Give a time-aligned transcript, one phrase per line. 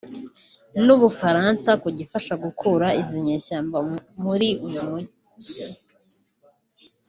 [0.85, 3.77] n’ubufaransa kugifasha gukura izi nyeshyamba
[4.23, 5.65] muri uyu munjyi